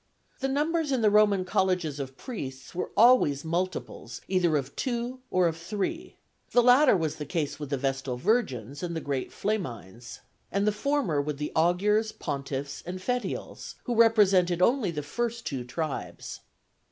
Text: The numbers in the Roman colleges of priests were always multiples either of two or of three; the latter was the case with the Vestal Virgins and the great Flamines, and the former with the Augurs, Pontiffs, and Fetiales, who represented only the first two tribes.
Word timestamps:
The 0.39 0.47
numbers 0.47 0.91
in 0.91 1.01
the 1.03 1.11
Roman 1.11 1.45
colleges 1.45 1.99
of 1.99 2.17
priests 2.17 2.73
were 2.73 2.89
always 2.97 3.45
multiples 3.45 4.19
either 4.27 4.57
of 4.57 4.75
two 4.75 5.19
or 5.29 5.45
of 5.47 5.55
three; 5.55 6.15
the 6.53 6.63
latter 6.63 6.97
was 6.97 7.17
the 7.17 7.23
case 7.27 7.59
with 7.59 7.69
the 7.69 7.77
Vestal 7.77 8.17
Virgins 8.17 8.81
and 8.81 8.95
the 8.95 8.99
great 8.99 9.31
Flamines, 9.31 10.21
and 10.51 10.65
the 10.65 10.71
former 10.71 11.21
with 11.21 11.37
the 11.37 11.51
Augurs, 11.55 12.11
Pontiffs, 12.13 12.81
and 12.83 12.97
Fetiales, 12.99 13.75
who 13.83 13.93
represented 13.93 14.59
only 14.59 14.89
the 14.89 15.03
first 15.03 15.45
two 15.45 15.63
tribes. 15.63 16.39